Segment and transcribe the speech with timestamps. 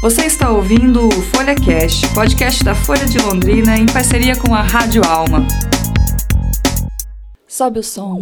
[0.00, 4.62] Você está ouvindo o Folha Cast, podcast da Folha de Londrina em parceria com a
[4.62, 5.46] Rádio Alma.
[7.46, 8.18] Sobe o som.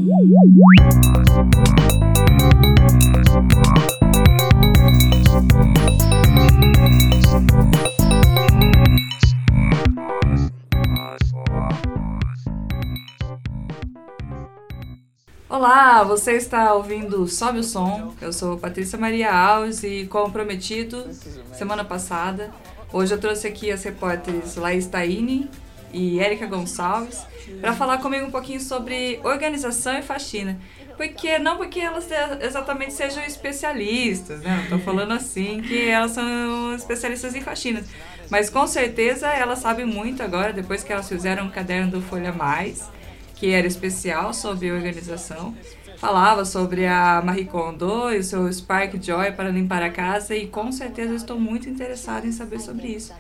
[15.59, 18.15] Olá, você está ouvindo Sobe o Som.
[18.21, 21.05] Eu sou Patrícia Maria Alves e, como prometido,
[21.53, 22.55] semana passada,
[22.93, 25.51] hoje eu trouxe aqui as repórteres Laís Taini
[25.93, 27.27] e Érica Gonçalves
[27.61, 30.57] para falar comigo um pouquinho sobre organização e faxina.
[30.97, 32.07] Porque não porque elas
[32.41, 34.69] exatamente sejam especialistas, né?
[34.71, 37.83] Não falando assim que elas são especialistas em faxina.
[38.31, 42.31] Mas com certeza elas sabem muito agora, depois que elas fizeram o caderno do Folha
[42.31, 42.97] Mais
[43.38, 45.54] que era especial sobre organização.
[45.98, 50.48] Falava sobre a Marie Kondo e o seu Spark Joy para limpar a casa e
[50.48, 53.14] com certeza estou muito interessada em saber sobre isso.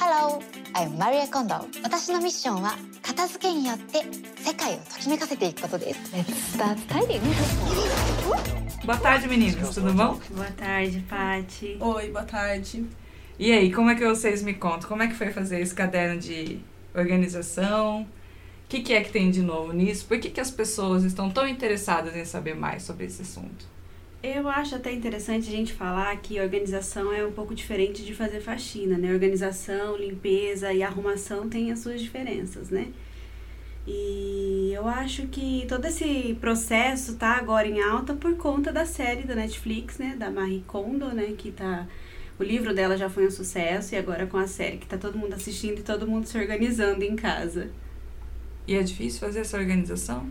[0.00, 0.38] Hello,
[0.76, 1.68] I'm Maria Kondo.
[1.82, 4.04] 私のミッションは片付けによって
[4.40, 6.00] 世界をときめかせていくことです。
[6.14, 7.20] Let's start tidying.
[8.84, 9.74] Boa tarde, meninas.
[9.74, 10.18] Tudo bom?
[10.34, 11.76] Boa tarde, Pati.
[11.80, 12.84] Oi, boa tarde.
[13.39, 14.89] E aí, como é que vocês me contam?
[14.89, 16.59] Como é que foi fazer esse caderno de
[16.95, 18.01] organização?
[18.01, 18.07] O
[18.67, 20.05] que, que é que tem de novo nisso?
[20.07, 23.65] Por que, que as pessoas estão tão interessadas em saber mais sobre esse assunto?
[24.23, 28.41] Eu acho até interessante a gente falar que organização é um pouco diferente de fazer
[28.41, 29.13] faxina, né?
[29.13, 32.87] Organização, limpeza e arrumação têm as suas diferenças, né?
[33.85, 39.23] E eu acho que todo esse processo tá agora em alta por conta da série
[39.23, 40.15] da Netflix, né?
[40.17, 41.35] Da Marie Kondo, né?
[41.37, 41.87] Que tá
[42.39, 45.17] o livro dela já foi um sucesso e agora com a série que tá todo
[45.17, 47.69] mundo assistindo e todo mundo se organizando em casa.
[48.67, 50.29] E é difícil fazer essa organização?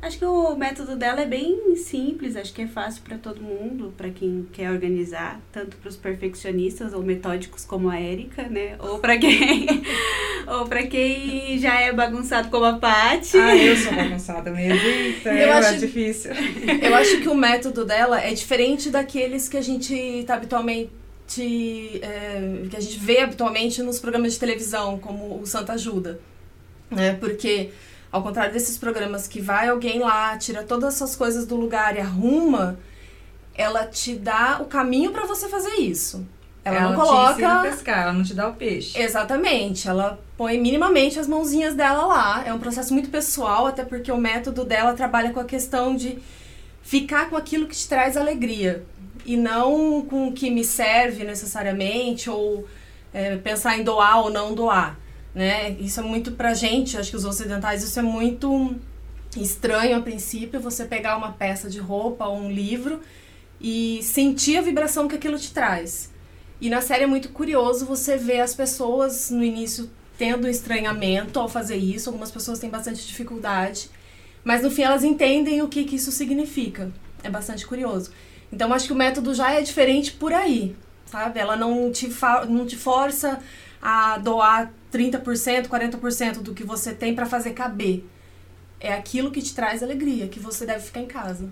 [0.00, 3.92] Acho que o método dela é bem simples, acho que é fácil para todo mundo,
[3.96, 8.76] para quem quer organizar, tanto para os perfeccionistas ou metódicos como a Érica, né?
[8.80, 9.66] Ou para quem
[10.46, 13.38] ou para quem já é bagunçado como a Paty.
[13.38, 14.76] Ah, eu sou bagunçada mesmo.
[14.86, 16.32] Eita, eu é acho difícil.
[16.82, 20.90] Eu acho que o método dela é diferente daqueles que a gente tá habitualmente
[22.02, 26.20] é, que a gente vê habitualmente nos programas de televisão, como o Santa Ajuda.
[26.90, 27.14] Né?
[27.14, 27.70] Porque,
[28.12, 31.96] ao contrário desses programas que vai alguém lá, tira todas as suas coisas do lugar
[31.96, 32.78] e arruma,
[33.54, 36.26] ela te dá o caminho para você fazer isso.
[36.64, 37.60] Ela, ela não coloca.
[37.60, 38.98] Te pescar, ela não te dá o peixe.
[38.98, 39.86] Exatamente.
[39.86, 42.42] Ela põe minimamente as mãozinhas dela lá.
[42.46, 46.18] É um processo muito pessoal, até porque o método dela trabalha com a questão de
[46.82, 48.84] ficar com aquilo que te traz alegria
[49.24, 52.66] e não com o que me serve necessariamente ou
[53.12, 54.98] é, pensar em doar ou não doar,
[55.34, 55.70] né?
[55.78, 58.74] Isso é muito pra gente, acho que os ocidentais, isso é muito
[59.36, 63.00] estranho a princípio, você pegar uma peça de roupa ou um livro
[63.60, 66.12] e sentir a vibração que aquilo te traz.
[66.60, 71.48] E na série é muito curioso você ver as pessoas no início tendo estranhamento ao
[71.48, 73.90] fazer isso, algumas pessoas têm bastante dificuldade,
[74.44, 76.92] mas no fim elas entendem o que, que isso significa.
[77.22, 78.10] É bastante curioso.
[78.52, 81.40] Então acho que o método já é diferente por aí, sabe?
[81.40, 82.08] Ela não te,
[82.48, 83.40] não te força
[83.82, 88.04] a doar 30%, 40% do que você tem para fazer caber.
[88.80, 91.48] É aquilo que te traz alegria, que você deve ficar em casa.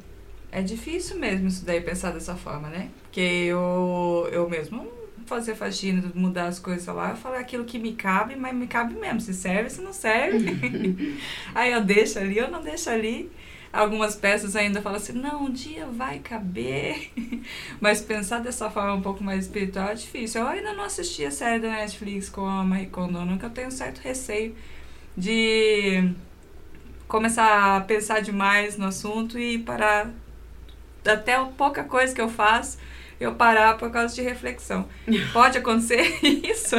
[0.50, 2.90] É difícil mesmo isso daí pensar dessa forma, né?
[3.02, 4.86] Porque eu, eu mesmo
[5.26, 8.94] fazer faxina, mudar as coisas lá, eu falo aquilo que me cabe, mas me cabe
[8.94, 9.20] mesmo.
[9.20, 11.18] Se serve, se não serve.
[11.54, 13.30] Aí eu deixo ali, eu não deixo ali
[13.72, 17.10] algumas peças ainda falam assim, não, um dia vai caber.
[17.80, 20.42] Mas pensar dessa forma um pouco mais espiritual é difícil.
[20.42, 24.00] Eu ainda não assisti a série da Netflix com a Marie Kondo, nunca tenho certo
[24.00, 24.54] receio
[25.16, 26.10] de
[27.08, 30.10] começar a pensar demais no assunto e parar
[31.04, 32.78] até pouca coisa que eu faço
[33.22, 34.86] eu parar por causa de reflexão.
[35.32, 36.76] Pode acontecer isso?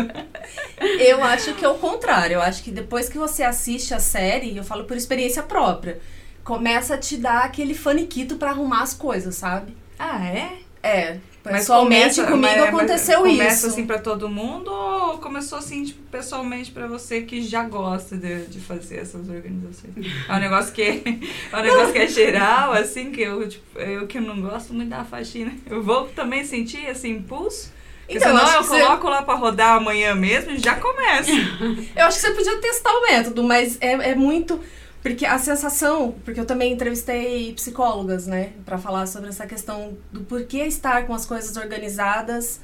[1.00, 2.36] Eu acho que é o contrário.
[2.36, 6.00] Eu acho que depois que você assiste a série, eu falo por experiência própria,
[6.44, 9.76] começa a te dar aquele faniquito para arrumar as coisas, sabe?
[9.98, 10.60] Ah, é?
[10.82, 11.18] É.
[11.44, 13.38] Pessoalmente começa, comigo mas, aconteceu mas isso.
[13.38, 18.16] Começa assim para todo mundo ou começou assim, tipo, pessoalmente para você que já gosta
[18.16, 19.94] de, de fazer essas organizações?
[20.30, 24.08] É um negócio que é um negócio que é geral, assim, que eu, tipo, eu
[24.08, 25.54] que não gosto muito da faxina.
[25.70, 27.74] Eu vou também sentir esse impulso.
[28.08, 29.10] Então, senão eu coloco você...
[29.10, 31.32] lá para rodar amanhã mesmo e já começa.
[31.96, 34.60] eu acho que você podia testar o método, mas é, é muito
[35.04, 40.22] porque a sensação, porque eu também entrevistei psicólogas, né, para falar sobre essa questão do
[40.22, 42.62] porquê estar com as coisas organizadas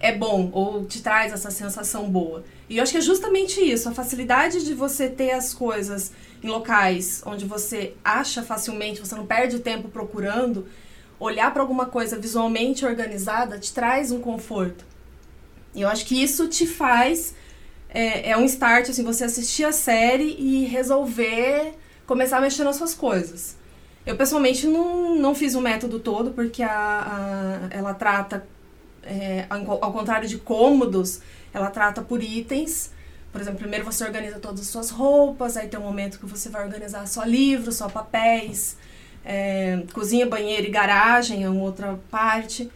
[0.00, 2.44] é bom ou te traz essa sensação boa.
[2.68, 6.48] E eu acho que é justamente isso, a facilidade de você ter as coisas em
[6.48, 10.66] locais onde você acha facilmente, você não perde tempo procurando.
[11.20, 14.84] olhar para alguma coisa visualmente organizada te traz um conforto.
[15.74, 17.34] E eu acho que isso te faz
[17.88, 21.74] é, é um start assim você assistir a série e resolver
[22.06, 23.56] começar a mexer nas suas coisas.
[24.06, 28.46] Eu pessoalmente não, não fiz o método todo porque a, a ela trata
[29.02, 31.20] é, ao, contrário de cômodos,
[31.52, 32.90] ela trata por itens.
[33.32, 36.48] Por exemplo, primeiro você organiza todas as suas roupas, aí tem um momento que você
[36.48, 38.76] vai organizar só livros, só papéis,
[39.24, 42.70] é, cozinha, banheiro e garagem é uma outra parte.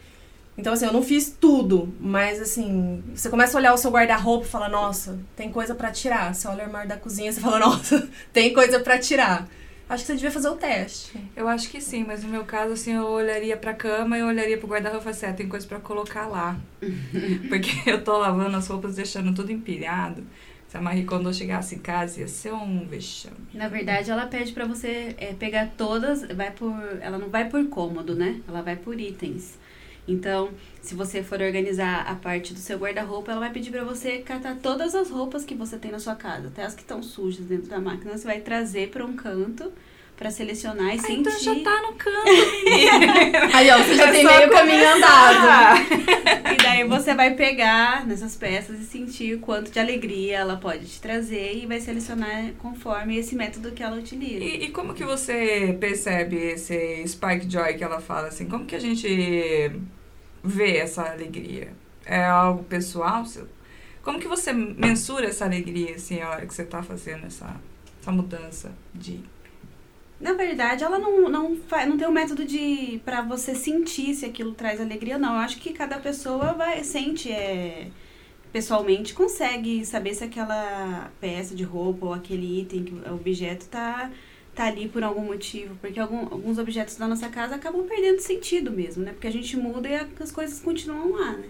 [0.56, 4.46] Então, assim, eu não fiz tudo, mas, assim, você começa a olhar o seu guarda-roupa
[4.46, 6.34] e fala, nossa, tem coisa para tirar.
[6.34, 9.49] Você olha o armário da cozinha e você fala, nossa, tem coisa para tirar.
[9.88, 11.12] Acho que você devia fazer o teste.
[11.37, 14.26] Eu acho que sim, mas no meu caso, assim, eu olharia pra cama e eu
[14.26, 16.58] olharia pro guarda-roupa e assim, ah, tem coisa pra colocar lá.
[17.49, 20.25] Porque eu tô lavando as roupas, deixando tudo empilhado.
[20.69, 23.37] Se a Marie Kondo chegasse em casa, ia ser um vexame.
[23.52, 27.62] Na verdade, ela pede para você é, pegar todas, vai por, ela não vai por
[27.66, 28.40] cômodo, né?
[28.49, 29.58] Ela vai por itens.
[30.06, 30.50] Então,
[30.81, 34.56] se você for organizar a parte do seu guarda-roupa, ela vai pedir para você catar
[34.56, 37.69] todas as roupas que você tem na sua casa, até as que estão sujas dentro
[37.69, 39.72] da máquina, você vai trazer para um canto
[40.16, 41.20] para selecionar e ah, sentir.
[41.20, 42.26] Então já tá no canto.
[43.62, 45.81] Aí, ó, você já é tem meio caminho andado.
[46.53, 50.87] e daí você vai pegar nessas peças e sentir o quanto de alegria ela pode
[50.87, 54.43] te trazer e vai selecionar conforme esse método que ela utiliza.
[54.43, 58.47] E, e como que você percebe esse Spike Joy que ela fala assim?
[58.47, 59.70] Como que a gente
[60.43, 61.69] vê essa alegria?
[62.05, 63.25] É algo pessoal?
[64.03, 67.55] Como que você mensura essa alegria, assim, a hora que você está fazendo essa,
[68.00, 69.20] essa mudança de
[70.23, 74.25] na verdade, ela não, não, faz, não tem um método de para você sentir se
[74.25, 75.35] aquilo traz alegria, não.
[75.35, 77.89] Eu acho que cada pessoa vai sente é,
[78.53, 84.13] pessoalmente, consegue saber se aquela peça de roupa ou aquele item, objeto tá,
[84.55, 85.75] tá ali por algum motivo.
[85.81, 89.13] Porque algum, alguns objetos da nossa casa acabam perdendo sentido mesmo, né?
[89.13, 91.49] Porque a gente muda e as coisas continuam lá, né?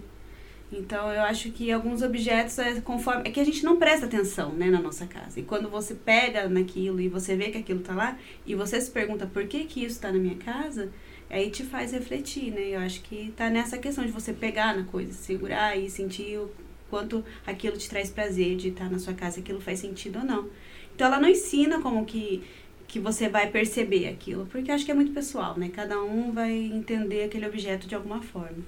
[0.72, 4.52] Então eu acho que alguns objetos é conforme é que a gente não presta atenção,
[4.52, 5.38] né, na nossa casa.
[5.38, 8.90] E quando você pega naquilo e você vê que aquilo tá lá e você se
[8.90, 10.90] pergunta por que que isso está na minha casa,
[11.28, 12.70] aí te faz refletir, né?
[12.70, 16.50] Eu acho que tá nessa questão de você pegar na coisa, segurar e sentir o
[16.88, 20.24] quanto aquilo te traz prazer de estar tá na sua casa, aquilo faz sentido ou
[20.24, 20.48] não.
[20.94, 22.42] Então ela não ensina como que
[22.88, 25.70] que você vai perceber aquilo, porque acho que é muito pessoal, né?
[25.72, 28.62] Cada um vai entender aquele objeto de alguma forma.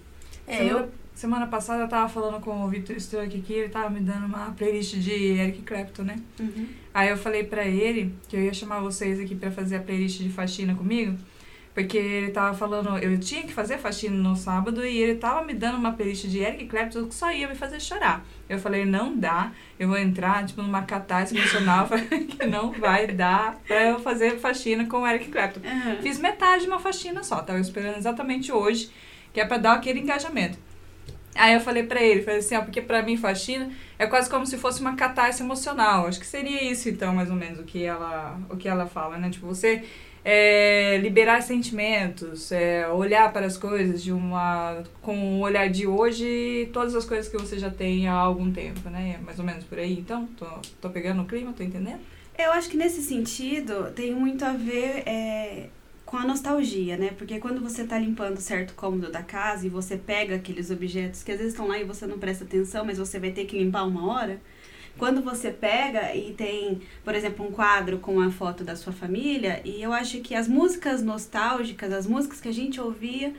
[0.47, 4.01] É, eu Semana passada eu tava falando com o Victor Sturck aqui, ele tava me
[4.01, 6.17] dando uma playlist de Eric Clapton, né?
[6.41, 6.67] Uhum.
[6.93, 10.21] Aí eu falei pra ele que eu ia chamar vocês aqui pra fazer a playlist
[10.21, 11.17] de faxina comigo,
[11.73, 15.55] porque ele tava falando, eu tinha que fazer faxina no sábado e ele tava me
[15.55, 18.27] dando uma playlist de Eric Clapton que só ia me fazer chorar.
[18.49, 21.89] Eu falei, não dá, eu vou entrar, tipo, numa catarse emocional
[22.29, 25.61] que não vai dar pra eu fazer faxina com o Eric Clapton.
[25.61, 26.03] Uhum.
[26.03, 28.91] Fiz metade de uma faxina só, tava esperando exatamente hoje,
[29.35, 30.57] que é pra dar aquele engajamento.
[31.35, 34.47] Aí eu falei pra ele, falei assim, ó, porque pra mim faxina é quase como
[34.47, 36.07] se fosse uma catarse emocional.
[36.07, 39.19] Acho que seria isso, então, mais ou menos, o que ela, o que ela fala,
[39.19, 39.29] né?
[39.29, 39.83] Tipo, você
[40.25, 46.71] é, liberar sentimentos, é, olhar para as coisas de uma com o olhar de hoje
[46.73, 49.19] todas as coisas que você já tem há algum tempo, né?
[49.25, 49.99] Mais ou menos por aí.
[49.99, 50.47] Então, tô,
[50.81, 52.01] tô pegando o clima, tô entendendo?
[52.39, 55.03] Eu acho que nesse sentido tem muito a ver...
[55.05, 55.67] É
[56.15, 57.11] com a nostalgia, né?
[57.19, 61.33] Porque quando você tá limpando certo cômodo da casa e você pega aqueles objetos que
[61.33, 63.83] às vezes estão lá e você não presta atenção, mas você vai ter que limpar
[63.83, 64.41] uma hora,
[64.97, 69.61] quando você pega e tem, por exemplo, um quadro com a foto da sua família,
[69.65, 73.35] e eu acho que as músicas nostálgicas, as músicas que a gente ouvia,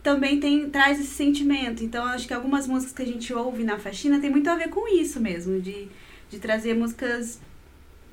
[0.00, 1.82] também tem, traz esse sentimento.
[1.82, 4.54] Então, eu acho que algumas músicas que a gente ouve na faxina tem muito a
[4.54, 5.88] ver com isso mesmo, de,
[6.30, 7.40] de trazer músicas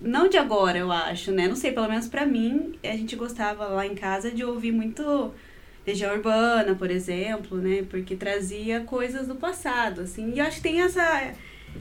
[0.01, 1.47] não de agora, eu acho, né?
[1.47, 5.33] Não sei, pelo menos para mim, a gente gostava lá em casa de ouvir muito
[5.85, 7.85] Legião Urbana, por exemplo, né?
[7.89, 10.33] Porque trazia coisas do passado, assim.
[10.33, 11.33] E eu acho que tem essa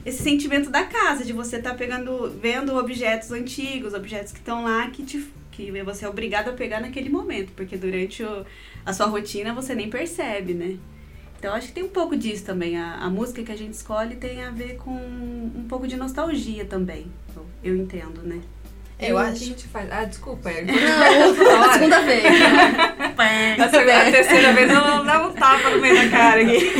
[0.05, 4.63] esse sentimento da casa, de você estar tá pegando, vendo objetos antigos, objetos que estão
[4.63, 8.45] lá que te que você é obrigado a pegar naquele momento, porque durante o,
[8.85, 10.77] a sua rotina você nem percebe, né?
[11.39, 12.77] Então acho que tem um pouco disso também.
[12.77, 16.63] A, a música que a gente escolhe tem a ver com um pouco de nostalgia
[16.65, 17.07] também.
[17.63, 18.39] Eu entendo, né?
[18.99, 19.37] Eu, eu acho.
[19.37, 19.91] que a gente faz.
[19.91, 20.63] Ah, desculpa, é.
[20.63, 22.23] Não, a segunda vez.
[22.25, 26.71] a, segunda, a terceira vez eu não dava um tapa no meio da cara aqui.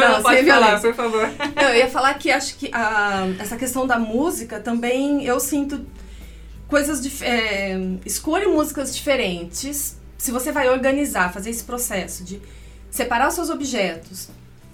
[0.00, 1.28] Não, não pode falar, por favor.
[1.54, 5.84] Não, eu ia falar que acho que a, essa questão da música também eu sinto
[6.66, 7.22] coisas de.
[7.22, 9.98] É, escolha músicas diferentes.
[10.16, 12.40] Se você vai organizar, fazer esse processo de
[12.90, 14.30] separar os seus objetos,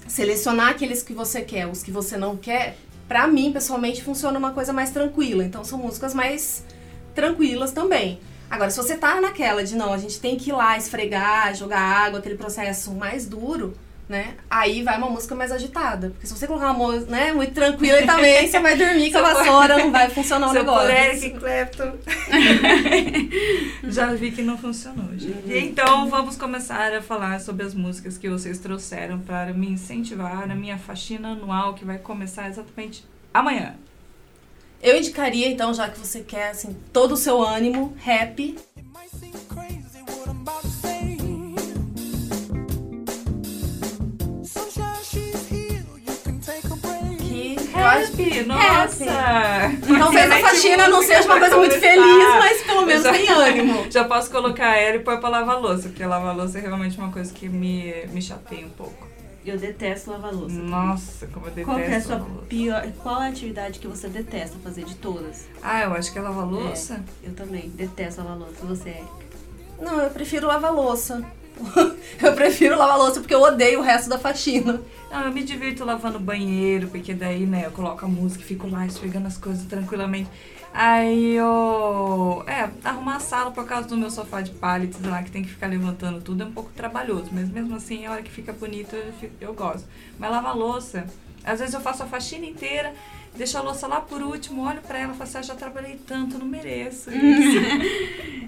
[0.06, 2.76] selecionar aqueles que você quer, os que você não quer,
[3.08, 5.44] para mim, pessoalmente, funciona uma coisa mais tranquila.
[5.44, 6.64] Então, são músicas mais
[7.14, 8.20] tranquilas também.
[8.50, 11.80] Agora, se você tá naquela de não, a gente tem que ir lá esfregar, jogar
[11.80, 13.74] água, aquele processo mais duro,
[14.08, 14.34] né?
[14.50, 16.10] Aí vai uma música mais agitada.
[16.10, 19.18] Porque se você colocar uma música, né, muito tranquila e também você vai dormir com
[19.18, 20.90] a vassoura, não vai funcionar o negócio.
[20.90, 21.92] Eric Clapton.
[23.84, 25.56] Já vi que não funcionou, gente.
[25.56, 30.54] Então vamos começar a falar sobre as músicas que vocês trouxeram para me incentivar na
[30.54, 33.74] minha faxina anual que vai começar exatamente amanhã.
[34.82, 38.54] Eu indicaria, então, já que você quer, assim, todo o seu ânimo, rap.
[47.98, 49.04] Rap, nossa!
[49.98, 53.86] Talvez a faxina não seja uma coisa muito feliz, mas pelo menos Já- tem ânimo.
[53.90, 57.10] Já posso colocar ela e pôr pra lavar louça, porque lavar louça é realmente uma
[57.10, 59.06] coisa que me, me chateia um pouco.
[59.44, 60.54] Eu detesto lavar louça.
[60.56, 62.46] Nossa, como eu detesto Qual que é a sua lavar louça.
[62.46, 62.86] pior.
[63.02, 65.46] Qual é a atividade que você detesta fazer de todas?
[65.62, 67.04] Ah, eu acho que é lavar louça.
[67.22, 68.54] Eu também detesto lavar louça.
[68.64, 69.02] Você é.
[69.80, 71.22] Não, eu prefiro lavar louça.
[72.22, 74.80] Eu prefiro lavar louça porque eu odeio o resto da faxina.
[75.10, 78.68] Não, eu me divirto lavando banheiro, porque daí, né, eu coloco a música e fico
[78.68, 80.28] lá esfregando as coisas tranquilamente.
[80.72, 82.42] Aí eu.
[82.48, 85.50] É, arrumar a sala por causa do meu sofá de pallets lá, que tem que
[85.50, 87.26] ficar levantando tudo, é um pouco trabalhoso.
[87.32, 89.86] Mas mesmo assim, a hora que fica bonito, eu, fico- eu gosto.
[90.18, 91.06] Mas lavar louça,
[91.44, 92.92] às vezes eu faço a faxina inteira,
[93.36, 95.98] deixo a louça lá por último, olho pra ela e falo assim, ah, já trabalhei
[96.06, 97.10] tanto, não mereço.
[97.14, 97.60] isso."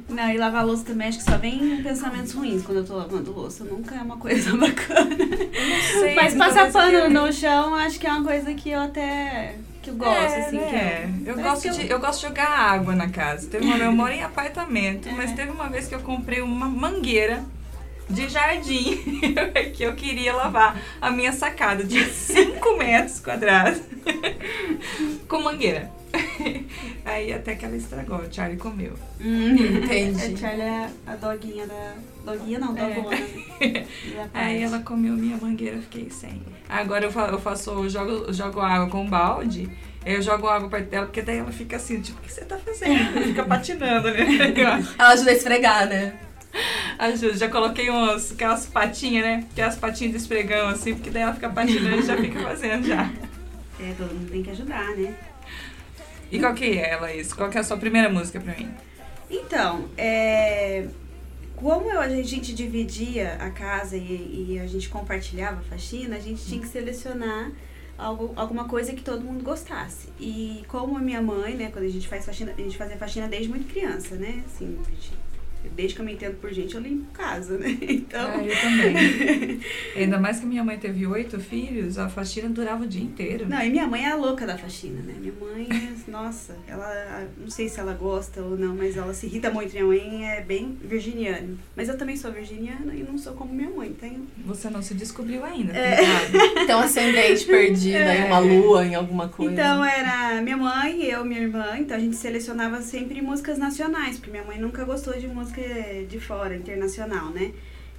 [0.09, 3.33] Não, e lavar louça também acho que só vem pensamentos ruins quando eu tô lavando
[3.33, 3.64] louça.
[3.64, 5.16] Nunca é uma coisa bacana.
[5.16, 8.71] Não sei, Mas passar eu pano queira- no chão acho que é uma coisa que
[8.71, 9.57] eu até.
[9.83, 10.57] que eu gosto, É, assim.
[10.59, 11.12] né?
[11.25, 13.49] Que eu, parece gosto que de, eu gosto de jogar água na casa.
[13.49, 15.35] Teve uma, eu moro em apartamento, mas É.
[15.35, 17.45] teve uma vez que eu comprei uma mangueira
[18.08, 19.20] de jardim
[19.75, 23.80] que eu queria lavar a minha sacada de 5 metros quadrados
[25.28, 25.90] com mangueira.
[27.04, 28.94] Aí até que ela estragou, o Charlie comeu.
[29.20, 30.34] Entendi.
[30.34, 31.94] A Charlie é a doguinha da.
[32.25, 32.94] Doguinha não, É.
[32.94, 33.16] dogona.
[34.34, 36.42] a Aí ela comeu minha mangueira, fiquei sem.
[36.68, 39.68] Agora eu, fa- eu faço, eu jogo, jogo água com balde,
[40.04, 42.44] aí eu jogo água perto dela, porque daí ela fica assim, tipo, o que você
[42.44, 43.22] tá fazendo?
[43.22, 44.26] Fica patinando, né?
[44.98, 46.14] Ela ajuda a esfregar, né?
[46.98, 49.46] Ajuda, já coloquei uns, aquelas patinhas, né?
[49.52, 53.10] Aquelas patinhas de esfregão, assim, porque daí ela fica patinando e já fica fazendo já.
[53.78, 55.14] É, todo mundo tem que ajudar, né?
[56.32, 57.32] E qual que é, Laís?
[57.32, 58.68] Qual que é a sua primeira música pra mim?
[59.30, 60.86] Então, é,
[61.54, 66.20] como eu- a gente dividia a casa e, e a gente compartilhava a faxina, a
[66.20, 67.50] gente tinha que selecionar
[67.98, 70.08] algo, alguma coisa que todo mundo gostasse.
[70.18, 73.28] E como a minha mãe, né, quando a gente faz faxina, a gente fazia faxina
[73.28, 74.42] desde muito criança, né?
[74.46, 75.12] Assim, a gente-
[75.75, 77.76] desde que eu me entendo por gente, eu limpo casa, né?
[77.82, 79.61] Então, Ah, eu também.
[79.96, 83.49] Ainda mais que minha mãe teve oito filhos, a faxina durava o dia inteiro.
[83.49, 85.14] Não, e minha mãe é a louca da faxina, né?
[85.18, 85.66] Minha mãe,
[86.08, 89.72] nossa, ela, não sei se ela gosta ou não, mas ela se irrita muito.
[89.72, 91.56] Minha mãe é bem virginiana.
[91.75, 93.92] Mas eu também sou virginiana e não sou como minha mãe.
[93.92, 95.96] Tenho Você não se descobriu ainda, É.
[96.66, 99.52] Tem um ascendente perdido aí, uma lua em alguma coisa.
[99.52, 104.30] Então era minha mãe, eu, minha irmã, então a gente selecionava sempre músicas nacionais, porque
[104.30, 105.62] minha mãe nunca gostou de música
[106.08, 107.52] de fora, internacional, né?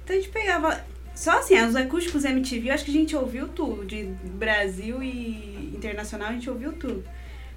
[0.04, 0.80] Então a gente pegava.
[1.14, 5.72] Só assim, os acústicos MTV, eu acho que a gente ouviu tudo, de Brasil e
[5.74, 7.04] internacional a gente ouviu tudo.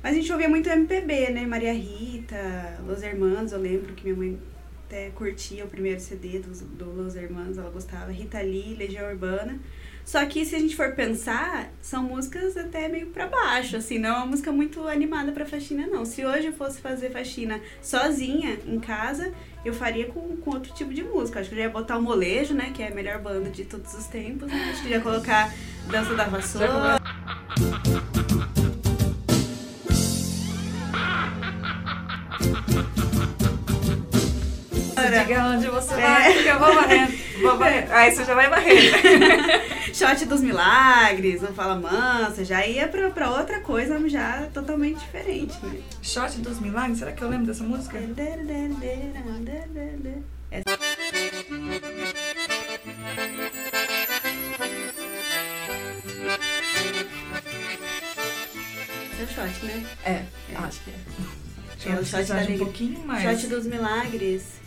[0.03, 1.45] Mas a gente ouvia muito MPB, né?
[1.45, 4.39] Maria Rita, Los Hermanos, eu lembro que minha mãe
[4.87, 8.11] até curtia o primeiro CD do, do Los Hermanos, ela gostava.
[8.11, 9.59] Rita Lee, Legião Urbana.
[10.03, 14.09] Só que se a gente for pensar, são músicas até meio pra baixo, assim, não
[14.09, 16.03] é uma música muito animada pra faxina, não.
[16.03, 19.31] Se hoje eu fosse fazer faxina sozinha em casa,
[19.63, 21.39] eu faria com, com outro tipo de música.
[21.39, 22.71] Acho que eu já ia botar o molejo, né?
[22.73, 24.51] Que é a melhor banda de todos os tempos.
[24.51, 24.69] né?
[24.71, 25.53] Acho que eu ia colocar
[25.91, 26.99] Dança da Vassoura.
[35.19, 35.97] Diga onde você É.
[35.97, 37.13] vai, que eu vou varrendo.
[37.41, 37.91] Vou varrendo.
[37.93, 38.97] Aí você já vai varrendo.
[39.93, 45.53] Shot dos Milagres, Não Fala Mansa, já ia pra, pra outra coisa já totalmente diferente,
[45.63, 45.79] né?
[46.01, 47.97] Shot dos Milagres, será que eu lembro dessa música?
[50.51, 50.77] Essa-
[59.19, 59.85] é o shot, né?
[60.05, 60.23] É,
[60.55, 60.93] acho que é.
[60.93, 63.39] É Shot shot da um pouquinho mais.
[63.39, 64.60] Shot dos milagres.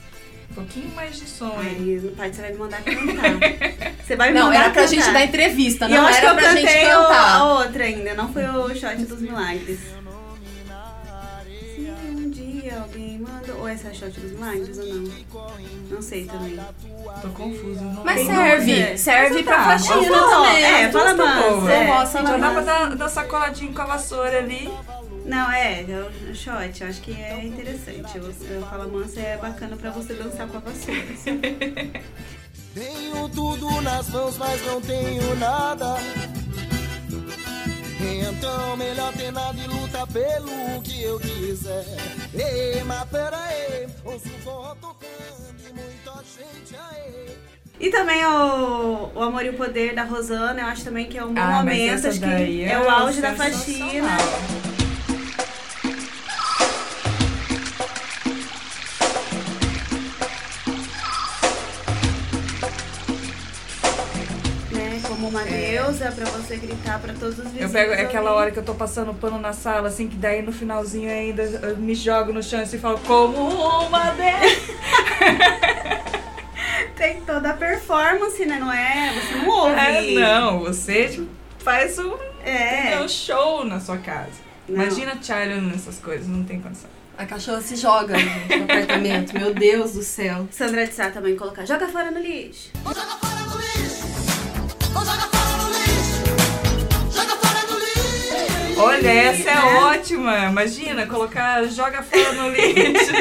[0.51, 1.57] Um pouquinho mais de som?
[1.59, 3.95] Aí, no parte você vai me mandar cantar.
[4.05, 4.95] Você vai me Não, mandar era pra cantar.
[4.95, 7.37] gente dar entrevista, não eu acho que era eu pra gente cantei o- cantar.
[7.37, 9.81] a outra ainda, não foi o shot dos milagres.
[11.75, 13.61] Se um dia alguém mandou.
[13.61, 15.13] Ou essa é a shot dos milagres ou não?
[15.91, 16.59] Não sei também.
[17.23, 17.81] Tô confusa.
[17.81, 20.65] Não Mas serve, serve Mas pra tá, faxina também.
[20.65, 21.71] É, fala boas.
[21.71, 21.87] é.
[21.87, 24.71] Gosto Fala Já de dá pra dar, dar sacoladinho com a vassoura ali.
[25.25, 28.19] Não, é, é o shot, eu acho que é interessante.
[28.19, 31.01] O, o Fala Mansa é bacana pra você dançar com a vassoura.
[32.75, 35.95] Tenho tudo nas mãos, mas não tenho nada.
[38.01, 41.85] Então melhor ter nada e luta pelo que eu quiser.
[42.35, 47.37] Ei, mas pera aí, ouço o forró tocando e muita gente aí.
[47.79, 51.25] E também o, o Amor e o Poder da Rosana, eu acho também que é
[51.25, 54.19] um bom Ah, momento, acho que daí é, o auge da sensacional.
[54.19, 54.74] faxina.
[65.35, 67.63] Uma deusa pra você gritar pra todos os vizinhos.
[67.63, 70.53] Eu pego aquela hora que eu tô passando pano na sala, assim, que daí no
[70.53, 73.37] finalzinho ainda eu me jogo no chão assim, e falo, como
[73.85, 74.77] uma dessas.
[76.97, 78.59] Tem toda a performance, né?
[78.61, 79.13] Não é?
[79.13, 79.75] Você não ouve.
[79.81, 81.27] É, não, você tipo,
[81.59, 82.15] faz um
[82.45, 82.91] É.
[82.91, 84.31] entendeu, show na sua casa.
[84.69, 84.83] Não.
[84.83, 86.89] Imagina Charlie nessas coisas, não tem condição.
[87.19, 89.37] A cachorra se joga no no apartamento.
[89.37, 90.47] Meu Deus do céu.
[90.53, 91.65] Sandra de Sá também colocar.
[91.65, 92.71] Joga fora no lixo.
[92.85, 93.34] Joga fora
[98.85, 99.63] Olha, essa é né?
[99.83, 100.39] ótima.
[100.47, 103.13] Imagina, colocar, joga fora no lixo.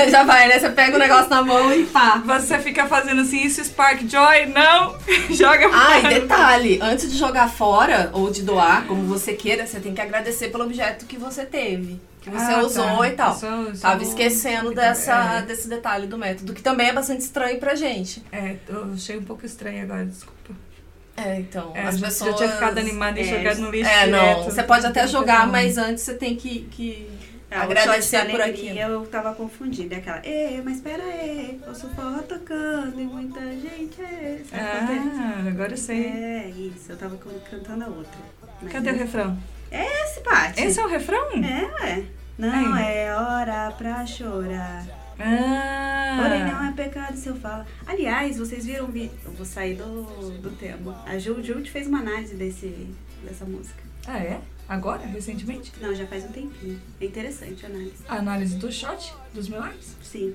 [0.10, 0.58] Já vai, né?
[0.58, 2.22] Você pega o negócio na mão e pá.
[2.24, 4.46] Você fica fazendo assim, isso Spark Joy?
[4.46, 4.96] Não!
[5.30, 6.14] Joga Ah, e fora.
[6.20, 10.48] detalhe, antes de jogar fora ou de doar, como você queira, você tem que agradecer
[10.48, 12.00] pelo objeto que você teve.
[12.20, 13.08] Que você Ah, usou tá.
[13.08, 13.38] e tal.
[13.42, 14.74] Eu- isso Tava esquecendo É.
[14.74, 18.22] dessa, desse detalhe do método, que também é bastante estranho pra gente.
[18.32, 20.54] É, eu achei um pouco estranho agora, desculpa.
[21.16, 22.32] É, então, É, as pessoas...
[22.32, 24.44] Já tinha ficado animada e é, jogado no lixo É, não, direto.
[24.44, 27.08] você pode até Não jogar, mas antes você tem que, que
[27.50, 28.76] Ah, o agradecer por aquilo.
[28.78, 29.94] Eu tava confundida.
[29.94, 34.40] É aquela, Ê, mas pera aí, ouço o forró tocando e muita gente é.
[34.50, 35.22] Sabe que é?
[35.22, 36.04] Ah, agora eu sei.
[36.06, 38.18] É, isso, eu tava can- cantando a outra.
[38.72, 39.38] Cadê o não- refrão?
[39.70, 40.62] Esse, Paty.
[40.64, 41.28] Esse é o refrão?
[41.32, 42.02] É, ué.
[42.36, 42.84] Não Aí.
[42.96, 44.84] é hora pra chorar.
[45.18, 46.20] Ah.
[46.22, 47.64] Porém, não é pecado se eu falo.
[47.86, 49.16] Aliás, vocês viram o vídeo.
[49.24, 50.02] Eu vou sair do,
[50.40, 51.02] do tema.
[51.06, 52.88] A Ju, Ju fez uma análise desse,
[53.22, 53.82] dessa música.
[54.06, 54.40] Ah, é?
[54.68, 55.06] Agora?
[55.06, 55.72] Recentemente?
[55.80, 56.80] Não, já faz um tempinho.
[57.00, 57.94] É interessante a análise.
[58.08, 59.96] A análise do shot dos milagres?
[60.02, 60.34] Sim.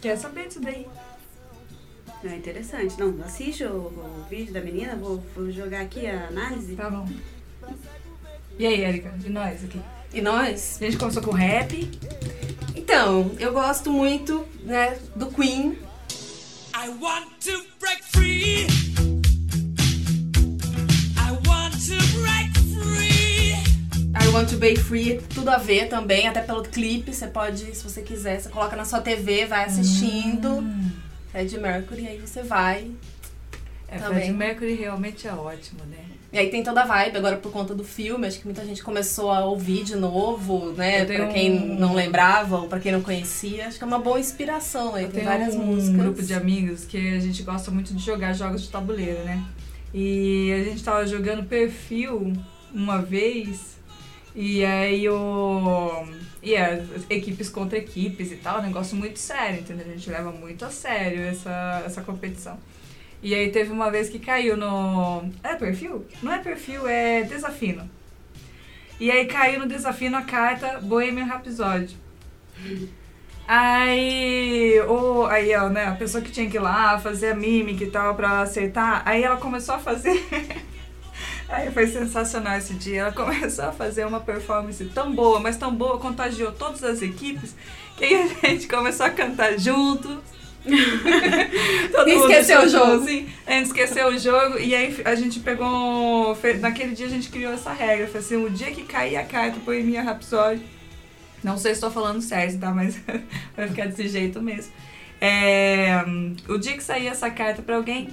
[0.00, 0.86] Quer saber disso daí?
[2.22, 2.98] Não, é interessante.
[2.98, 6.74] Não, assiste o, o vídeo da menina, vou, vou jogar aqui a análise.
[6.74, 7.08] Tá bom.
[8.58, 9.10] E aí, Erika?
[9.10, 9.80] De nós aqui?
[10.12, 10.78] E nós?
[10.80, 11.90] A gente começou com rap.
[12.98, 15.78] Então, eu gosto muito, né, do Queen.
[16.74, 18.66] I want to break free.
[21.14, 23.52] I want to break free.
[24.14, 27.84] I Want to Be Free, tudo a ver também, até pelo clipe, você pode, se
[27.84, 30.64] você quiser, você coloca na sua TV, vai assistindo.
[31.30, 32.90] Fred Mercury, aí você vai.
[33.88, 34.20] É, Também.
[34.24, 35.98] Fred Mercury realmente é ótimo, né?
[36.32, 38.82] E aí tem toda a vibe agora por conta do filme, acho que muita gente
[38.82, 41.04] começou a ouvir de novo, né?
[41.04, 44.18] Pra quem um- não lembrava ou pra quem não conhecia, acho que é uma boa
[44.18, 45.04] inspiração aí.
[45.04, 45.96] Eu tem várias um músicas.
[46.02, 49.42] grupo de amigos que a gente gosta muito de jogar jogos de tabuleiro, né?
[49.94, 52.32] E a gente tava jogando perfil
[52.74, 53.76] uma vez
[54.34, 56.04] e aí o.
[56.42, 59.86] E é, equipes contra equipes e tal, um negócio muito sério, entendeu?
[59.88, 62.58] A gente leva muito a sério essa, essa competição.
[63.26, 65.28] E aí teve uma vez que caiu no.
[65.42, 66.06] É perfil?
[66.22, 67.90] Não é perfil, é desafino.
[69.00, 71.96] E aí caiu no desafino a carta Bohemian Rhapsody.
[73.48, 77.82] Aí, o, aí ó, né, a pessoa que tinha que ir lá fazer a mímica
[77.82, 80.24] e tal pra acertar, aí ela começou a fazer.
[81.50, 83.00] aí foi sensacional esse dia.
[83.00, 87.56] Ela começou a fazer uma performance tão boa, mas tão boa, contagiou todas as equipes,
[87.96, 90.22] que aí a gente começou a cantar junto.
[92.06, 93.02] Todo E mundo esqueceu o jogo.
[93.02, 93.28] assim.
[93.46, 96.36] A gente esqueceu o jogo e aí a gente pegou.
[96.60, 98.06] Naquele dia a gente criou essa regra.
[98.06, 100.62] Foi assim, o dia que cair a carta por minha Rhapsody.
[101.42, 102.70] Não sei se estou falando certo, tá?
[102.72, 102.96] Mas
[103.56, 104.72] vai ficar desse jeito mesmo.
[105.20, 106.04] É,
[106.48, 108.08] o dia que sair essa carta pra alguém,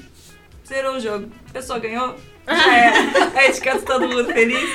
[0.68, 1.28] zerou o jogo.
[1.50, 2.16] A pessoa ganhou,
[2.48, 2.98] já era.
[3.38, 4.70] Aí a gente canta todo mundo feliz.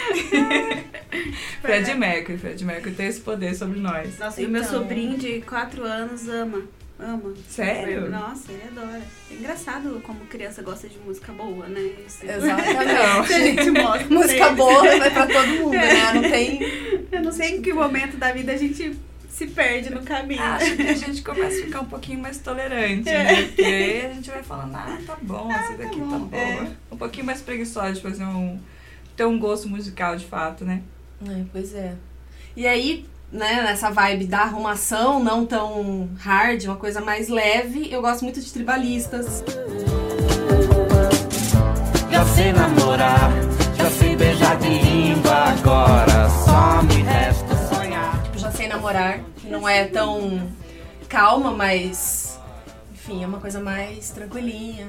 [1.63, 4.19] Fred Mercury, Fred Mercury tem esse poder sobre nós.
[4.19, 4.73] Nossa, e o meu Então.
[4.81, 6.63] sobrinho de 4 anos ama.
[6.99, 7.33] Ama.
[7.49, 8.11] Sério?
[8.11, 9.01] Nossa, ele adora.
[9.31, 11.81] É engraçado como criança gosta de música boa, né?
[12.07, 12.25] Isso.
[12.25, 13.27] Exatamente.
[13.29, 16.13] Se a gente mostra Música boa vai pra todo mundo, né?
[16.15, 16.61] Não tem.
[17.13, 20.43] Eu não sei em que momento da vida a gente se perde no caminho.
[20.43, 23.23] Acho que a gente começa a ficar um pouquinho mais tolerante, É.
[23.25, 23.43] né?
[23.45, 26.43] Porque aí a gente vai falando, ah, tá bom, essa daqui tá, bom, boa.
[26.43, 26.71] é.
[26.91, 28.59] Um pouquinho mais preguiçosa de fazer um.
[29.17, 30.83] ter um gosto musical de fato, né?
[31.25, 31.95] É, pois é.
[32.57, 38.01] E aí, né, nessa vibe da arrumação, não tão hard, uma coisa mais leve, eu
[38.01, 39.45] gosto muito de tribalistas.
[42.11, 43.31] Já sei namorar,
[43.77, 46.99] já sei beijar de língua, agora só me
[48.89, 50.51] Parar, que não é tão
[51.11, 52.41] calma, mas
[52.91, 54.89] enfim, é uma coisa mais tranquilinha.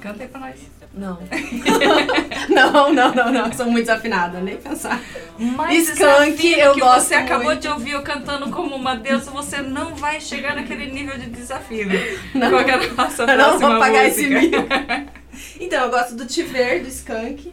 [0.00, 0.60] Canta aí pra nós.
[0.94, 1.18] Não.
[2.48, 3.52] não, não, não, não.
[3.52, 5.00] Sou muito desafinada, nem pensar.
[5.38, 7.60] Mas Skunk, eu que gosto você acabou muito.
[7.62, 11.88] de ouvir eu cantando como uma deusa, você não vai chegar naquele nível de desafio.
[12.34, 12.50] Não.
[12.50, 14.58] Qual que é a nossa Eu não vou pagar esse música?
[14.60, 15.12] mico.
[15.58, 17.52] Então, eu gosto do Te Ver, do Skunk.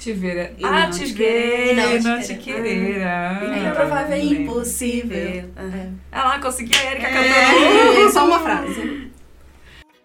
[0.00, 0.54] Te ver.
[0.58, 3.02] E Ah, não te te ver, querer, não, não te querer.
[3.06, 4.42] Ah, Improvável é lembro.
[4.42, 5.50] impossível.
[5.56, 5.94] Aham.
[6.10, 8.10] Ah lá, consegui a Erika É, cantando.
[8.12, 9.10] só uma frase.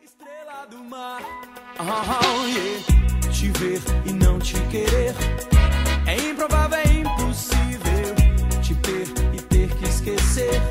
[0.04, 1.22] Estrela do mar,
[1.80, 2.96] ah, yeah.
[3.32, 5.14] te ver e não te querer.
[6.08, 8.16] É improvável, é impossível
[8.62, 10.62] te ter e ter que esquecer.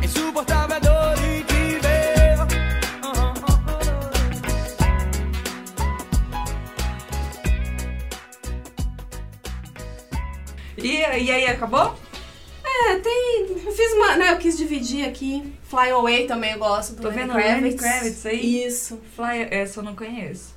[0.00, 2.46] É insuportável, é dor incrível.
[3.02, 3.78] Ah, ah, ah,
[10.76, 12.07] E, e aí, acabou?
[12.80, 13.46] É, tem.
[13.66, 14.16] Eu fiz uma.
[14.16, 15.52] Né, eu quis dividir aqui.
[15.64, 17.62] Fly Away também eu gosto do Tô Lenny vendo Kravitz.
[17.62, 18.64] Lenny Kravitz aí?
[18.66, 19.00] Isso.
[19.16, 20.56] Fly, essa eu não conheço.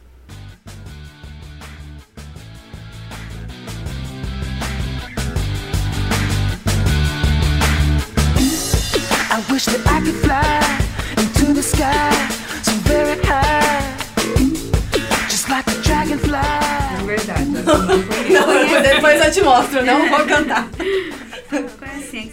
[9.34, 10.60] I wish that I could fly
[11.18, 12.12] into the sky
[12.64, 13.96] so very high,
[15.30, 16.38] just like a dragonfly.
[16.38, 17.64] É verdade, não.
[17.64, 20.68] Não, depois eu te mostro, não vou cantar.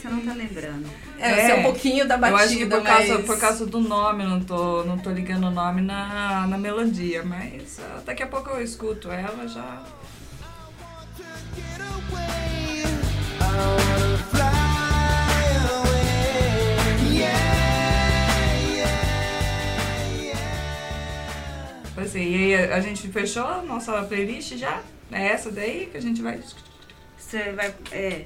[0.09, 0.91] você não tá lembrando?
[1.19, 1.51] É, É.
[1.51, 3.27] é um pouquinho da Eu batida, acho que por causa, mas...
[3.27, 7.23] por causa do nome, eu não tô, não tô ligando o nome na, na melodia,
[7.23, 9.83] mas ah, daqui a pouco eu escuto ela já.
[22.19, 24.83] É, e aí a, gente fechou a nossa playlist já?
[25.11, 26.71] É essa daí que a gente vai discutir.
[27.17, 27.75] Você vai.
[27.93, 28.25] É.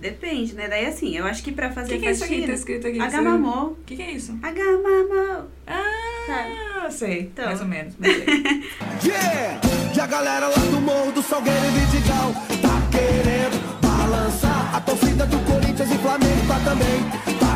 [0.00, 0.68] Depende, né?
[0.68, 2.54] Daí assim, eu acho que pra O fazer que, que é isso aqui que faxina.
[2.56, 3.00] tá escrito aqui?
[3.00, 3.62] Agamamô.
[3.72, 4.38] O que, que é isso?
[4.42, 5.46] Agamamô.
[5.66, 7.46] Ah, sei, Então.
[7.46, 7.94] mais ou menos.
[9.04, 9.60] Yeah!
[9.94, 12.32] E a galera lá do Morro do Salgueiro e Vidigal
[12.62, 14.74] tá querendo balançar.
[14.76, 17.38] A torcida do Corinthians e Flamengo tá também.
[17.38, 17.47] Tá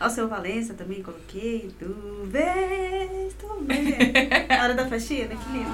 [0.00, 1.70] Ao seu Valença também coloquei.
[1.78, 1.86] Tu
[2.24, 4.48] vês, tu vês.
[4.48, 5.70] Na hora da faxina, que lindo.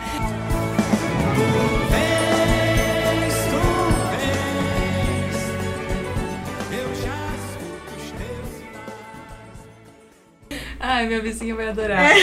[10.78, 12.10] Ai, minha vizinha vai adorar.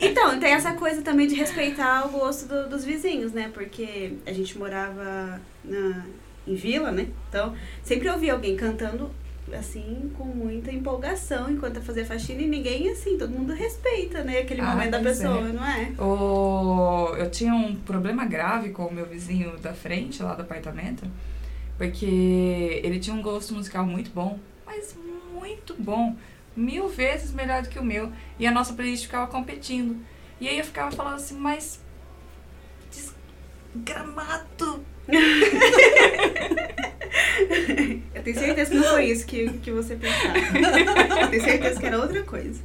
[0.00, 3.50] Então, tem essa coisa também de respeitar o gosto do- dos vizinhos, né?
[3.52, 6.04] Porque a gente morava na,
[6.46, 7.08] em vila, né?
[7.28, 9.10] Então, sempre ouvia alguém cantando
[9.54, 14.38] assim, com muita empolgação enquanto eu fazia faxina e ninguém assim, todo mundo respeita, né?
[14.38, 15.52] Aquele Ah, momento da pois pessoa, é.
[15.52, 15.92] não é?
[16.02, 17.16] O...
[17.16, 21.04] Eu tinha um problema grave com o meu vizinho da frente, lá do apartamento,
[21.76, 24.96] porque ele tinha um gosto musical muito bom, mas
[25.32, 26.16] muito bom,
[26.56, 29.96] mil vezes melhor do que o meu, e a nossa playlist ficava competindo.
[30.40, 31.80] E aí eu ficava falando assim, mas.
[33.74, 34.84] Desgramado!
[38.14, 40.38] Eu tenho certeza que não foi isso que, que você pensava.
[41.20, 42.60] Eu tenho certeza que era outra coisa.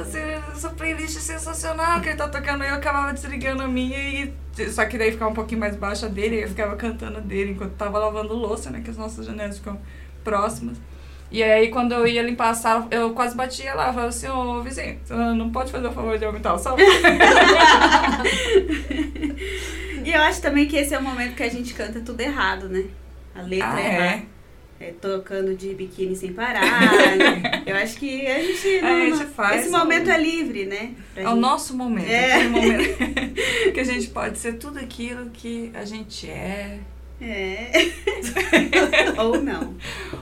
[0.00, 0.18] Assim,
[0.52, 2.62] essa playlist é sensacional que ele tá tocando.
[2.64, 4.32] Eu acabava desligando a minha e.
[4.70, 7.72] Só que daí ficava um pouquinho mais baixa dele, e eu ficava cantando dele enquanto
[7.72, 8.82] tava lavando louça, né?
[8.84, 9.80] Que as nossas janelas ficam
[10.22, 10.78] próximas.
[11.30, 13.86] E aí, quando eu ia limpar a sala, eu quase batia lá.
[13.86, 16.76] Falava assim: Ô vizinho, você não pode fazer o favor de aumentar o som?
[20.04, 22.68] E eu acho também que esse é o momento que a gente canta tudo errado,
[22.68, 22.86] né?
[23.34, 24.22] A letra Ah, é é?
[24.80, 26.62] É, tocando de biquíni sem parar.
[27.64, 28.80] Eu acho que a gente.
[28.82, 30.92] não- a gente faz esse um- momento é livre, né?
[31.14, 32.08] Pra É o gente- nosso momento.
[32.10, 32.48] É.
[32.48, 32.98] momento
[33.72, 36.80] que a gente pode ser tudo aquilo que a gente é.
[37.20, 37.70] É.
[39.22, 39.76] Ou não.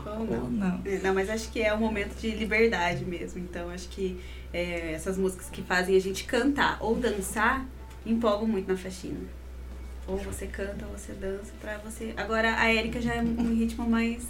[0.06, 0.50] Ou Ou não.
[0.50, 0.80] não.
[0.84, 3.40] É, não, mas acho que é um momento de liberdade mesmo.
[3.40, 4.20] Então acho que
[4.52, 7.64] é, essas músicas que fazem a gente cantar ou dançar
[8.04, 9.18] empolgam muito na faxina.
[10.10, 12.12] Ou você canta ou você dança pra você.
[12.16, 14.24] Agora a Erika já é um ritmo mais.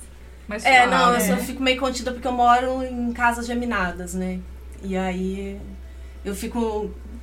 [0.49, 1.21] Mas É, suave, não, eu né?
[1.21, 4.41] só fico meio contida porque eu moro em casas geminadas, né?
[4.83, 5.61] E aí
[6.25, 6.59] eu fico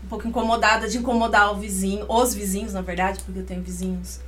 [0.03, 4.19] um pouco incomodada de incomodar o vizinho, os vizinhos, na verdade, porque eu tenho vizinhos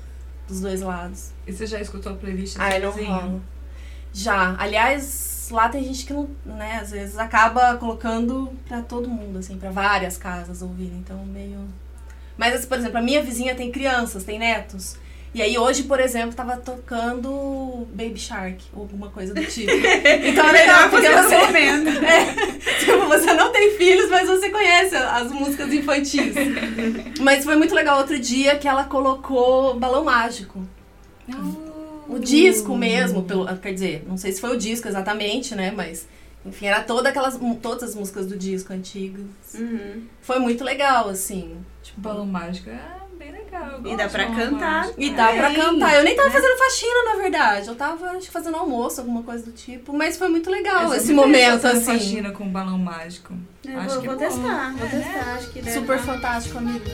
[0.48, 1.32] dos dois lados.
[1.48, 3.14] E você já escutou a playlist do Ai, seu não vizinho?
[3.14, 3.42] rola.
[4.12, 4.56] Já.
[4.58, 9.58] Aliás, lá tem gente que não, né, às vezes acaba colocando pra todo mundo, assim,
[9.58, 10.98] pra várias casas ouvirem.
[10.98, 11.68] Então, meio.
[12.40, 14.96] Mas, assim, por exemplo, a minha vizinha tem crianças, tem netos.
[15.36, 19.70] E aí hoje, por exemplo, tava tocando Baby Shark, ou alguma coisa do tipo.
[20.24, 21.92] Então é legal, porque Você você, tá vendo.
[22.80, 26.34] tipo, você não tem filhos, mas você conhece as músicas infantis.
[27.20, 30.66] Mas foi muito legal outro dia que ela colocou Balão Mágico.
[32.08, 35.74] O disco mesmo, pelo, quer dizer, não sei se foi o disco exatamente, né?
[35.76, 36.08] Mas,
[36.46, 39.24] enfim, era toda aquelas, todas as músicas do disco antigo.
[39.54, 40.04] Uhum.
[40.22, 41.58] Foi muito legal, assim.
[41.84, 43.82] Tipo, balão mágico é bem legal.
[43.86, 44.82] E dá pra cantar.
[44.82, 44.96] mágico.
[45.02, 45.96] E dá pra cantar.
[45.96, 46.34] Eu nem tava né?
[46.36, 47.68] fazendo faxina, na verdade.
[47.68, 49.94] Eu tava, acho que fazendo almoço, alguma coisa do tipo.
[49.94, 51.86] Mas foi muito legal esse momento, assim.
[51.86, 53.34] faxina com balão mágico.
[53.66, 54.26] Eu Acho vou, que vou é bom.
[54.26, 55.34] testar, vou testar.
[55.36, 56.06] Acho que deve Super dar.
[56.06, 56.86] fantástico, amigo.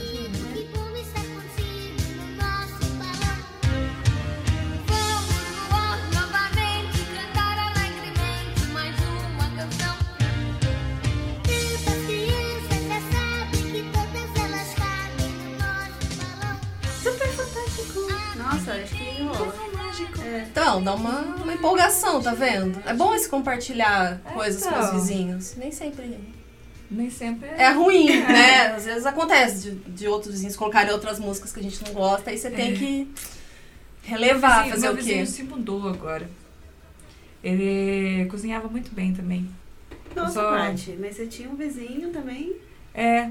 [20.36, 20.42] É.
[20.50, 22.80] Então, dá uma, uma empolgação, tá vendo?
[22.86, 24.92] É bom esse compartilhar coisas com os então.
[25.00, 25.54] vizinhos.
[25.56, 26.18] Nem sempre
[26.90, 28.68] Nem sempre é ruim, né?
[28.68, 32.30] Às vezes acontece de, de outros vizinhos colocarem outras músicas que a gente não gosta,
[32.30, 33.08] aí você tem que
[34.02, 35.02] relevar, Vizinho- fazer o quê?
[35.02, 36.28] vizinho se mudou agora.
[37.42, 39.48] Ele cozinhava muito bem também.
[40.14, 42.54] Nossa, Só- Paty, mas você tinha um vizinho também?
[42.94, 43.30] É,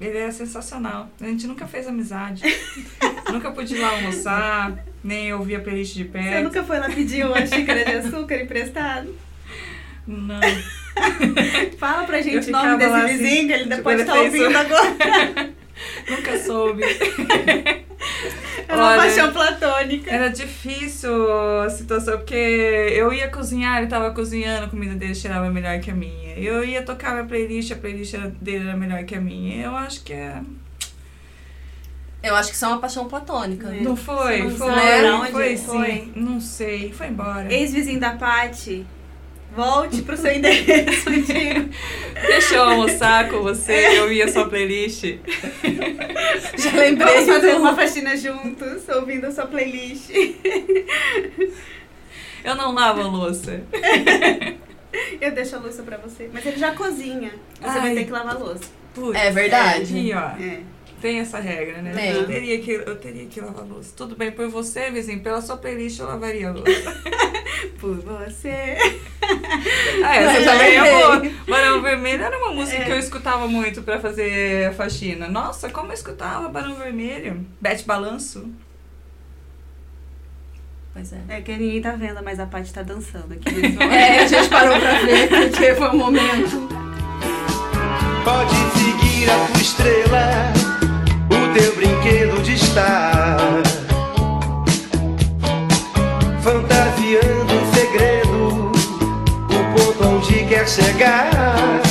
[0.00, 1.08] ele é sensacional.
[1.20, 2.42] A gente nunca fez amizade.
[3.30, 6.42] nunca pude ir lá almoçar, nem ouvir a playlist de Você pé.
[6.42, 9.14] nunca foi lá pedir uma xícara de açúcar emprestado?
[10.06, 10.40] Não.
[11.78, 14.20] Fala pra gente o nome desse assim, vizinho, que ele ainda tipo, pode ele estar
[14.20, 15.50] ouvindo agora.
[16.10, 16.82] Nunca soube.
[18.68, 20.10] É uma Olha, paixão platônica.
[20.10, 21.10] Era difícil
[21.62, 25.90] a situação, porque eu ia cozinhar, ele tava cozinhando, a comida dele cheirava melhor que
[25.90, 26.34] a minha.
[26.38, 29.64] Eu ia tocar minha playlist, a playlist era- dele era melhor que a minha.
[29.64, 30.42] Eu acho que é.
[32.22, 33.68] Eu acho que isso é uma paixão platônica.
[33.68, 33.80] É.
[33.80, 34.42] Não foi?
[34.42, 35.86] Não foi, onde foi foi?
[35.86, 36.12] sim.
[36.16, 37.52] Não sei, foi embora.
[37.52, 38.84] Ex-vizinho da Paty,
[39.54, 41.68] volte pro seu endereço antigo.
[42.14, 45.04] Deixa eu almoçar com você e ouvir a sua playlist.
[46.58, 50.10] Já lembrei Vamos fazer uma faxina juntos, ouvindo a sua playlist.
[52.44, 53.62] Eu não lavo a louça.
[55.20, 56.30] Eu deixo a louça pra você.
[56.32, 57.32] Mas ele já cozinha.
[57.60, 57.80] Você Ai.
[57.80, 58.64] vai ter que lavar a louça.
[58.94, 59.82] Putz, É verdade.
[59.82, 60.42] Aqui, ó.
[60.42, 60.60] É.
[61.00, 61.92] Tem essa regra, né?
[61.92, 62.10] Tem.
[62.10, 63.92] Eu teria, que, eu teria que lavar a louça.
[63.96, 67.02] Tudo bem, por você, vizinho, pela sua playlist eu lavaria a louça.
[67.80, 68.76] Por você.
[70.04, 71.30] Ah, essa Mas também é lembrei.
[71.30, 71.32] boa.
[71.48, 72.84] Barão Vermelho era uma música É.
[72.84, 75.28] que eu escutava muito pra fazer faxina.
[75.28, 77.44] Nossa, como eu escutava Barão Vermelho.
[77.60, 78.48] Bete Balanço.
[80.92, 81.18] Pois é.
[81.28, 83.48] É que ninguém tá vendo, mas a Paty tá dançando aqui.
[83.82, 86.68] É, a gente parou pra ver, porque foi um momento.
[88.24, 90.52] Pode seguir a tua estrela,
[91.58, 93.62] teu brinquedo de estar.
[96.40, 98.72] Fantasiando um segredo,
[99.50, 101.87] o ponto onde quer chegar.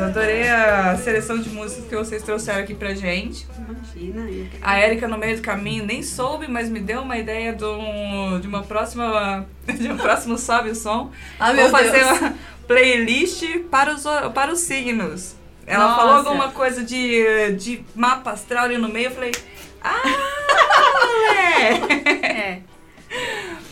[0.00, 3.46] Adorei a seleção de músicas que vocês trouxeram aqui pra gente.
[3.58, 4.48] Imagina.
[4.62, 8.38] A Érica, no meio do caminho, nem soube, mas me deu uma ideia de, um,
[8.40, 9.46] de uma próxima.
[9.66, 11.10] de um próximo Sobe o Som.
[11.38, 12.20] Ah, Vou fazer Deus.
[12.20, 12.34] uma
[12.66, 15.34] playlist para os, para os signos.
[15.66, 15.96] Ela Nossa.
[15.96, 19.32] falou alguma coisa de, de mapa astral ali no meio, eu falei.
[19.82, 20.02] Ah,
[21.04, 22.18] moleque!
[22.28, 22.60] É.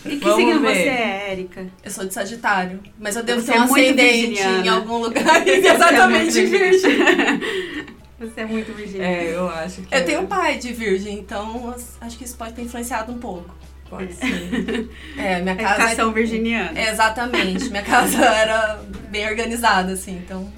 [0.07, 0.75] E que Vamos signo ver.
[0.75, 1.67] você é, Érica?
[1.85, 4.67] Eu sou de Sagitário, mas eu devo Você ter é um muito ascendente virginiana.
[4.67, 5.47] em algum lugar.
[5.47, 7.91] Exatamente, Você é muito virgem.
[8.19, 9.15] Você é muito virginiana.
[9.15, 9.95] É, eu acho que.
[9.95, 13.55] Eu tenho um pai de virgem, então acho que isso pode ter influenciado um pouco.
[13.89, 14.89] Pode ser.
[15.17, 15.83] É, minha casa.
[15.83, 16.79] Educação virginiana.
[16.79, 17.69] É, exatamente.
[17.71, 20.51] Minha casa era bem organizada, assim, então.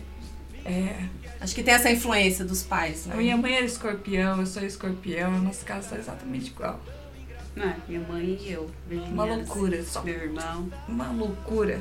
[0.65, 0.95] É.
[1.41, 3.15] Acho que tem essa influência dos pais, né?
[3.17, 6.81] Minha mãe era escorpião, eu sou escorpião, a nossa casa tá exatamente igual.
[7.61, 7.75] É?
[7.89, 9.15] Minha mãe e eu, virginianos.
[9.15, 10.69] Uma loucura, só Meu irmão.
[10.89, 11.81] uma loucura.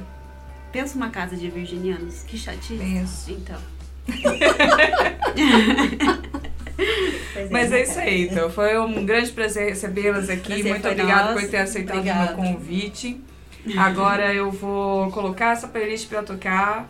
[0.72, 2.24] Pensa uma casa de virginianos.
[2.24, 2.78] Que chatice.
[2.78, 3.32] Penso.
[3.32, 3.60] Então.
[7.52, 8.50] Mas é isso aí, então.
[8.50, 10.48] Foi um grande prazer recebê-las aqui.
[10.48, 12.36] Prazer Muito obrigada por ter aceitado o Obrigada.
[12.36, 13.22] meu convite.
[13.78, 16.88] Agora eu vou colocar essa playlist pra tocar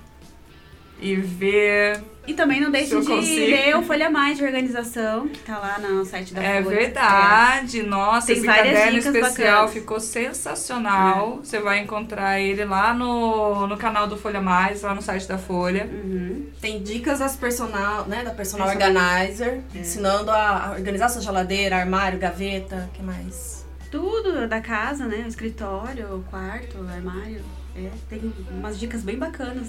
[1.01, 2.01] e ver.
[2.27, 6.03] E também não deixe de ler o Folha Mais de Organização, que tá lá no
[6.03, 6.77] site da É Folha.
[6.77, 9.73] verdade, nossa, Tem esse várias caderno dicas especial bacanas.
[9.73, 11.39] ficou sensacional.
[11.43, 15.37] Você vai encontrar ele lá no, no canal do Folha Mais, lá no site da
[15.37, 15.85] Folha.
[15.85, 16.47] Uhum.
[16.59, 18.23] Tem dicas das personal, né?
[18.23, 18.89] Da personal Personal.
[18.89, 23.65] organizer, ensinando a a organizar sua geladeira, armário, gaveta, o que mais?
[23.91, 25.23] Tudo da casa, né?
[25.25, 27.41] O escritório, o quarto, o armário.
[27.75, 29.67] É, tem umas dicas bem bacanas.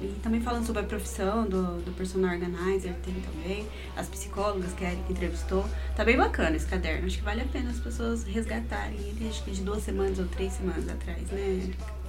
[0.00, 3.66] E também falando sobre a profissão do, do personal organizer, tem também.
[3.96, 5.64] As psicólogas que a Erika entrevistou.
[5.94, 7.06] Tá bem bacana esse caderno.
[7.06, 10.26] Acho que vale a pena as pessoas resgatarem ele, acho que de duas semanas ou
[10.26, 12.00] três semanas atrás, né, Erika?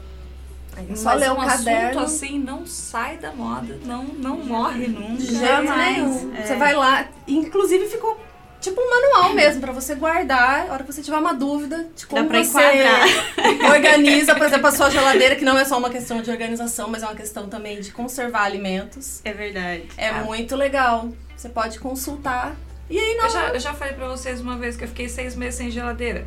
[0.96, 2.00] Só Mas ler um o assunto caderno.
[2.00, 5.22] assim não sai da moda, não, não morre nunca.
[5.22, 6.26] Jamais.
[6.34, 6.44] É.
[6.44, 8.18] Você vai lá, inclusive ficou
[8.62, 12.06] tipo um manual mesmo pra você guardar, a hora que você tiver uma dúvida de
[12.06, 13.67] como pra você enquadrar.
[13.76, 17.04] organiza, por exemplo, a sua geladeira, que não é só uma questão de organização, mas
[17.04, 19.19] é uma questão também de conservar alimentos.
[19.26, 19.84] É verdade.
[19.97, 21.10] É muito legal.
[21.36, 22.56] Você pode consultar.
[22.89, 23.26] E aí, não.
[23.26, 25.71] Eu já, eu já falei pra vocês uma vez que eu fiquei seis meses sem
[25.71, 26.26] geladeira.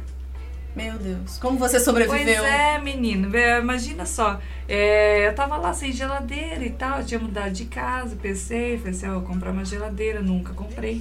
[0.75, 2.45] Meu Deus, como você Pois sobreviveu?
[2.45, 3.31] é, menino.
[3.31, 4.41] Vê, Imagina só.
[4.69, 6.99] é, eu tava lá sem geladeira e tal.
[6.99, 11.01] Eu tinha mudado de casa, pensei, falei assim, ó, vou comprar uma geladeira, nunca comprei.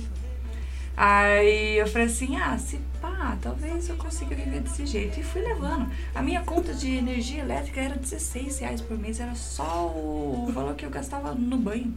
[0.96, 5.20] Aí eu falei assim, ah, se pá, talvez eu consiga viver desse jeito.
[5.20, 5.90] E fui levando.
[6.14, 10.76] A minha conta de energia elétrica era 16 reais por mês, era só o valor
[10.76, 11.94] que eu gastava no banho.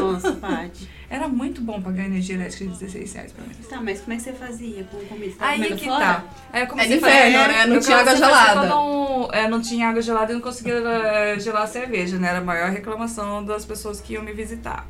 [0.00, 0.88] Nossa, Paty.
[1.08, 3.64] Era muito bom pagar energia elétrica de 16 reais por mês.
[3.68, 5.32] Tá, mas como é que você fazia com comida?
[5.38, 6.04] Aí que fora?
[6.04, 6.24] tá.
[6.52, 7.66] Aí eu comecei É a de fazer, inverno, né?
[7.66, 8.76] Não eu tinha água gelada.
[8.76, 12.30] um- é, não tinha água gelada e não conseguia eh, gelar a cerveja, né?
[12.30, 14.88] Era a maior reclamação das pessoas que iam me visitar.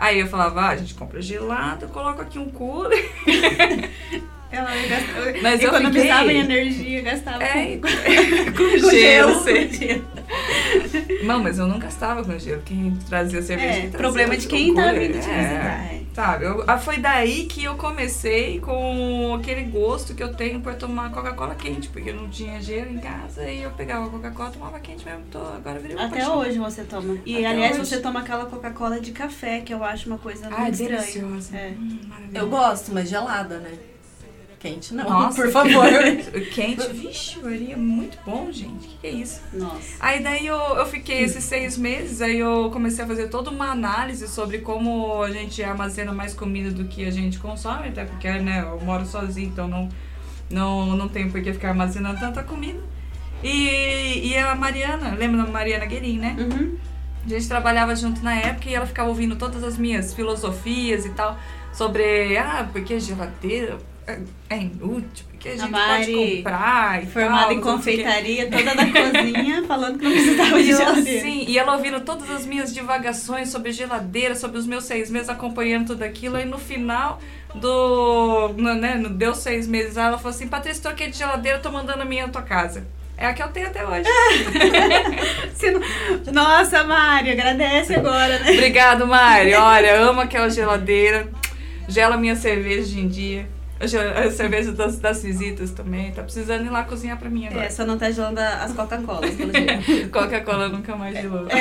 [0.00, 3.10] Aí eu falava, ah, a gente compra gelado, coloca aqui um cooler.
[4.50, 7.86] Ela gastava, Mas eu economizava fiquei- em energia, gastava É, com,
[8.56, 10.04] com com gelo, com gelo.
[11.22, 12.60] Não, mas eu não gastava com gelo.
[12.64, 13.68] Quem trazia cerveja.
[13.68, 15.36] É, trazia problema de quem tá vindo te É.
[15.38, 15.94] visitar.
[15.94, 15.99] é.
[16.12, 20.74] Sabe, eu, ah, foi daí que eu comecei com aquele gosto que eu tenho por
[20.74, 24.80] tomar Coca-Cola quente, porque eu não tinha gelo em casa e eu pegava Coca-Cola, tomava
[24.80, 26.38] quente mesmo, tô, agora virei uma Até paixão.
[26.38, 27.16] hoje você toma.
[27.24, 27.86] E Até aliás, hoje.
[27.86, 31.00] você toma aquela Coca-Cola de café, que eu acho uma coisa Ah, é muito estranha.
[31.00, 31.56] deliciosa.
[31.56, 31.74] É.
[31.78, 31.98] Hum.
[32.34, 33.70] Eu gosto, mas gelada, né?
[34.60, 35.88] Quente não, Nossa, por favor.
[36.52, 38.88] Quente, vixe, Maria, muito bom, gente.
[38.88, 39.40] Que que é isso?
[39.54, 39.96] Nossa.
[39.98, 43.70] Aí daí eu, eu fiquei esses seis meses, aí eu comecei a fazer toda uma
[43.70, 48.30] análise sobre como a gente armazena mais comida do que a gente consome, até porque
[48.32, 49.88] né, eu moro sozinha, então não,
[50.50, 52.80] não, não tenho por que ficar armazenando tanta comida.
[53.42, 56.36] E, e a Mariana, lembra da Mariana Guerin, né?
[56.38, 56.76] Uhum.
[57.24, 61.10] A gente trabalhava junto na época e ela ficava ouvindo todas as minhas filosofias e
[61.10, 61.38] tal
[61.72, 63.78] sobre, ah, porque geladeira
[64.10, 64.18] é,
[64.50, 68.86] é inútil, porque a gente Mari, pode comprar e Formada tal, em confeitaria, toda da
[68.86, 71.18] cozinha, falando que não precisava de E geladeira.
[71.20, 75.28] assim, e ela ouvindo todas as minhas divagações sobre geladeira, sobre os meus seis meses,
[75.28, 76.36] acompanhando tudo aquilo.
[76.36, 77.20] Aí no final
[77.54, 78.48] do.
[78.56, 82.02] No, né, no, deu seis meses, ela falou assim: Patrícia, troquei de geladeira, tô mandando
[82.02, 82.86] a minha na tua casa.
[83.16, 84.08] É a que eu tenho até hoje.
[86.24, 88.52] Não- Nossa, Mari, agradece agora, né?
[88.52, 89.52] Obrigado, Mari.
[89.54, 91.28] Olha, amo aquela geladeira.
[91.88, 93.46] Gela minha cerveja hoje em dia.
[93.80, 96.12] A cerveja das, das visitas também.
[96.12, 97.64] Tá precisando ir lá cozinhar pra mim agora.
[97.64, 100.10] É, só não tá gelando as Coca-Colas, pelo jeito.
[100.10, 101.46] Coca-Cola nunca mais gelou.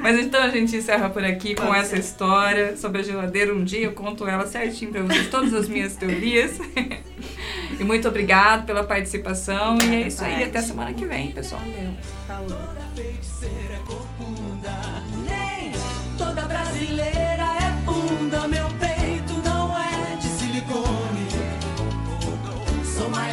[0.00, 1.98] Mas então a gente encerra por aqui com Pode essa ser.
[1.98, 3.54] história sobre a geladeira.
[3.54, 6.52] Um dia eu conto ela certinho pra vocês, todas as minhas teorias.
[7.78, 9.76] E muito obrigado pela participação.
[9.82, 10.44] E é isso aí.
[10.44, 11.60] Até semana que vem, pessoal.
[12.26, 12.58] Falou.
[12.94, 14.72] feiticeira corcunda.
[15.26, 15.72] Nem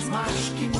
[0.01, 0.70] размашки.